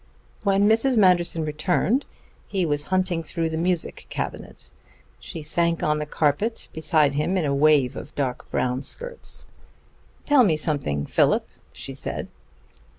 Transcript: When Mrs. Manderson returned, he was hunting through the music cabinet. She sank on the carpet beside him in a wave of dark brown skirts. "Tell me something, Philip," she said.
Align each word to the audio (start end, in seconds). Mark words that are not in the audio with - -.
When 0.41 0.67
Mrs. 0.67 0.97
Manderson 0.97 1.45
returned, 1.45 2.07
he 2.47 2.65
was 2.65 2.85
hunting 2.87 3.21
through 3.21 3.51
the 3.51 3.55
music 3.55 4.07
cabinet. 4.09 4.71
She 5.19 5.43
sank 5.43 5.83
on 5.83 5.99
the 5.99 6.07
carpet 6.07 6.69
beside 6.73 7.13
him 7.13 7.37
in 7.37 7.45
a 7.45 7.53
wave 7.53 7.95
of 7.95 8.15
dark 8.15 8.49
brown 8.49 8.81
skirts. 8.81 9.45
"Tell 10.25 10.43
me 10.43 10.57
something, 10.57 11.05
Philip," 11.05 11.47
she 11.71 11.93
said. 11.93 12.31